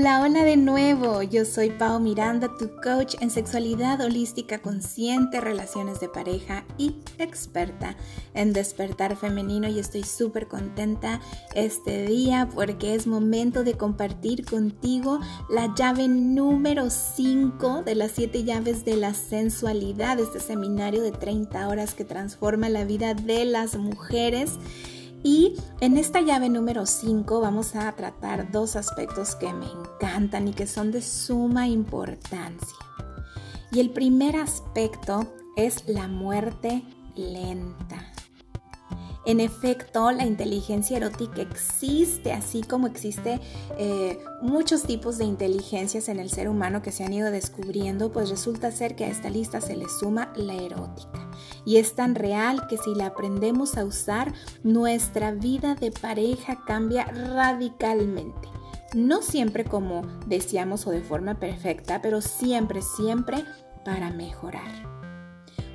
[0.00, 1.24] Hola, hola de nuevo.
[1.24, 7.96] Yo soy Pau Miranda, tu coach en sexualidad holística consciente, relaciones de pareja y experta
[8.32, 11.20] en despertar femenino y estoy súper contenta
[11.52, 15.18] este día porque es momento de compartir contigo
[15.50, 21.66] la llave número 5 de las 7 llaves de la sensualidad, este seminario de 30
[21.66, 24.60] horas que transforma la vida de las mujeres.
[25.30, 30.54] Y en esta llave número 5 vamos a tratar dos aspectos que me encantan y
[30.54, 32.78] que son de suma importancia.
[33.70, 36.82] Y el primer aspecto es la muerte
[37.14, 38.10] lenta.
[39.26, 43.38] En efecto, la inteligencia erótica existe, así como existe
[43.76, 48.30] eh, muchos tipos de inteligencias en el ser humano que se han ido descubriendo, pues
[48.30, 51.27] resulta ser que a esta lista se le suma la erótica.
[51.68, 54.32] Y es tan real que si la aprendemos a usar,
[54.62, 58.48] nuestra vida de pareja cambia radicalmente.
[58.94, 63.44] No siempre como deseamos o de forma perfecta, pero siempre, siempre
[63.84, 64.88] para mejorar.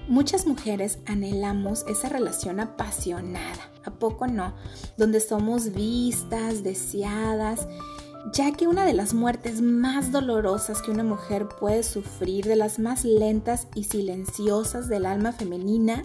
[0.08, 4.56] Muchas mujeres anhelamos esa relación apasionada, ¿a poco no?
[4.98, 7.68] Donde somos vistas, deseadas,
[8.32, 12.80] ya que una de las muertes más dolorosas que una mujer puede sufrir, de las
[12.80, 16.04] más lentas y silenciosas del alma femenina,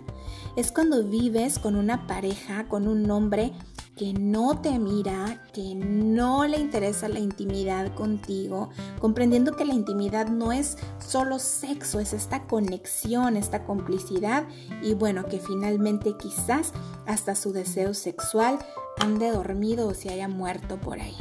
[0.56, 3.52] es cuando vives con una pareja, con un hombre
[3.96, 10.28] que no te mira, que no le interesa la intimidad contigo, comprendiendo que la intimidad
[10.28, 14.46] no es solo sexo, es esta conexión, esta complicidad
[14.82, 16.72] y bueno, que finalmente quizás
[17.06, 18.58] hasta su deseo sexual
[19.00, 21.16] ande dormido o se haya muerto por ahí.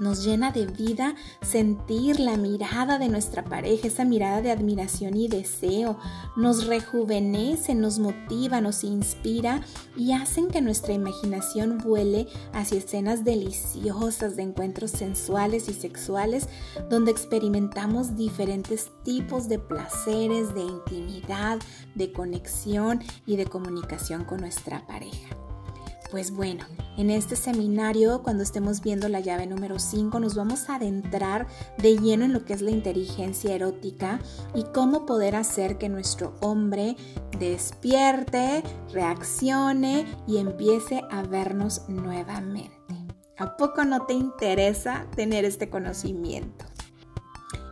[0.00, 5.28] Nos llena de vida sentir la mirada de nuestra pareja, esa mirada de admiración y
[5.28, 5.98] deseo.
[6.36, 9.60] Nos rejuvenece, nos motiva, nos inspira
[9.98, 16.48] y hacen que nuestra imaginación vuele hacia escenas deliciosas de encuentros sensuales y sexuales
[16.88, 21.58] donde experimentamos diferentes tipos de placeres, de intimidad,
[21.94, 25.49] de conexión y de comunicación con nuestra pareja.
[26.10, 26.64] Pues bueno,
[26.96, 31.46] en este seminario, cuando estemos viendo la llave número 5, nos vamos a adentrar
[31.78, 34.18] de lleno en lo que es la inteligencia erótica
[34.52, 36.96] y cómo poder hacer que nuestro hombre
[37.38, 42.74] despierte, reaccione y empiece a vernos nuevamente.
[43.38, 46.64] ¿A poco no te interesa tener este conocimiento?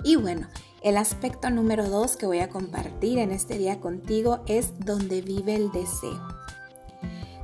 [0.05, 0.47] Y bueno,
[0.83, 5.57] el aspecto número 2 que voy a compartir en este día contigo es donde vive
[5.57, 6.39] el deseo.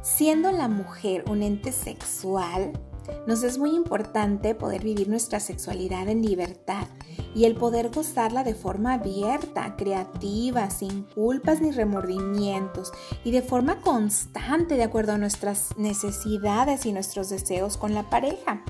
[0.04, 2.78] Siendo la mujer un ente sexual,
[3.26, 6.88] nos es muy importante poder vivir nuestra sexualidad en libertad
[7.34, 12.92] y el poder gozarla de forma abierta, creativa, sin culpas ni remordimientos
[13.24, 18.62] y de forma constante de acuerdo a nuestras necesidades y nuestros deseos con la pareja.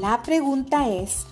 [0.00, 1.26] La pregunta es,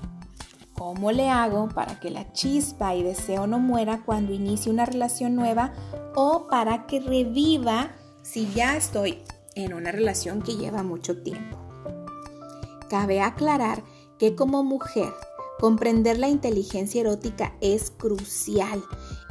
[0.74, 5.34] ¿cómo le hago para que la chispa y deseo no muera cuando inicie una relación
[5.34, 5.72] nueva
[6.14, 7.90] o para que reviva
[8.30, 9.22] si ya estoy
[9.54, 11.56] en una relación que lleva mucho tiempo.
[12.90, 13.82] Cabe aclarar
[14.18, 15.12] que como mujer,
[15.58, 18.82] comprender la inteligencia erótica es crucial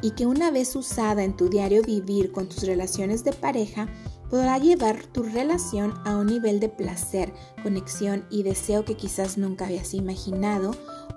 [0.02, 3.88] y que una vez usada en tu diario vivir con tus relaciones de pareja,
[4.32, 9.66] podrá llevar tu relación a un nivel de placer, conexión y deseo que quizás nunca
[9.66, 10.72] habías imaginado,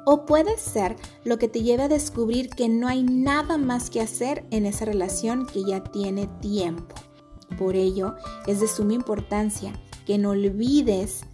[0.05, 4.01] o puede ser lo que te lleve a descubrir que no hay nada más que
[4.01, 6.95] hacer en esa relación que ya tiene tiempo.
[7.59, 8.17] Por ello,
[8.47, 9.73] es de suma importancia
[10.07, 11.25] que no olvides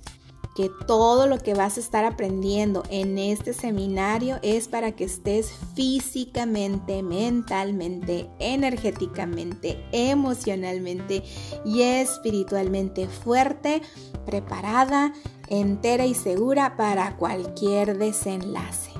[0.56, 5.52] que todo lo que vas a estar aprendiendo en este seminario es para que estés
[5.74, 11.22] físicamente, mentalmente, energéticamente, emocionalmente
[11.66, 13.82] y espiritualmente fuerte,
[14.24, 15.12] preparada,
[15.48, 18.92] entera y segura para cualquier desenlace.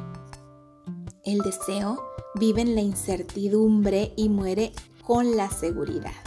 [1.25, 2.03] El deseo
[2.34, 4.72] vive en la incertidumbre y muere
[5.06, 6.25] con la seguridad.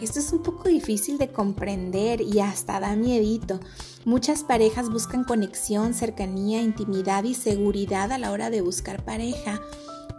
[0.00, 3.60] Esto es un poco difícil de comprender y hasta da miedito.
[4.04, 9.60] Muchas parejas buscan conexión, cercanía, intimidad y seguridad a la hora de buscar pareja.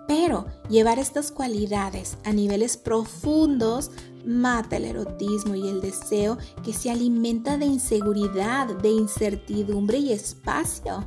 [0.07, 3.91] Pero llevar estas cualidades a niveles profundos
[4.25, 11.06] mata el erotismo y el deseo que se alimenta de inseguridad, de incertidumbre y espacio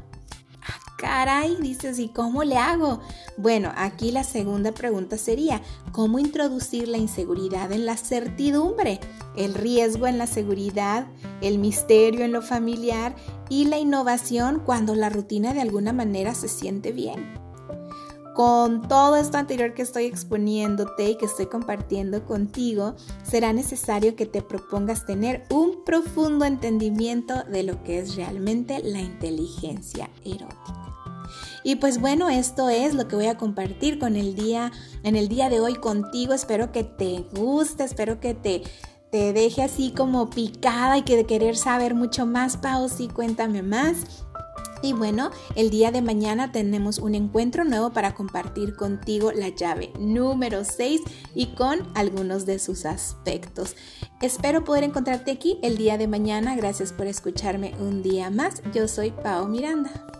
[1.01, 3.01] caray, dices, ¿y cómo le hago?
[3.39, 5.63] Bueno, aquí la segunda pregunta sería,
[5.93, 9.01] ¿cómo introducir la inseguridad en la certidumbre?
[9.37, 11.07] El riesgo en la seguridad,
[11.41, 13.17] el misterio en lo familiar
[13.49, 17.41] y la innovación cuando la rutina de alguna manera se siente bien
[18.41, 24.25] con todo esto anterior que estoy exponiéndote y que estoy compartiendo contigo, será necesario que
[24.25, 30.80] te propongas tener un profundo entendimiento de lo que es realmente la inteligencia erótica.
[31.63, 34.73] Y pues bueno, esto es lo que voy a compartir con el día,
[35.03, 36.33] en el día de hoy contigo.
[36.33, 38.63] Espero que te guste, espero que te,
[39.11, 43.63] te deje así como picada y que de querer saber mucho más, Pau, sí, cuéntame
[43.63, 44.25] más.
[44.83, 49.93] Y bueno, el día de mañana tenemos un encuentro nuevo para compartir contigo la llave
[49.99, 51.03] número 6
[51.35, 53.77] y con algunos de sus aspectos.
[54.23, 56.57] Espero poder encontrarte aquí el día de mañana.
[56.57, 58.63] Gracias por escucharme un día más.
[58.73, 60.20] Yo soy Pau Miranda.